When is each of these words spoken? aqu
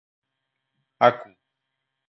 aqu 1.07 1.21